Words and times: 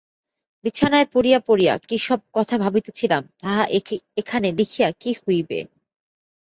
বিছানায় 0.65 1.07
পড়িয়া 1.13 1.39
পড়িয়া 1.47 1.73
কী-সব 1.87 2.19
কথা 2.33 2.55
ভাবিতেছিলাম 2.57 3.23
তাহা 3.41 3.63
এখানে 4.17 4.47
লিখিয়া 4.51 4.89
কী 5.01 5.11
হইবে। 5.21 5.59